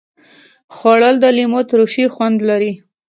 [0.75, 2.73] خوړل د لیمو ترشي خوند لري